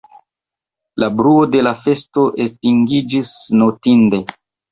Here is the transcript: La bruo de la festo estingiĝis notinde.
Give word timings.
La 1.03 1.09
bruo 1.19 1.43
de 1.55 1.61
la 1.67 1.73
festo 1.83 2.25
estingiĝis 2.47 3.35
notinde. 3.63 4.23